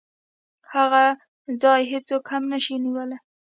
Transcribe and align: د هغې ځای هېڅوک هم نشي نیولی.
د 0.03 0.03
هغې 0.73 1.05
ځای 1.61 1.81
هېڅوک 1.91 2.25
هم 2.33 2.43
نشي 2.51 2.75
نیولی. 2.85 3.17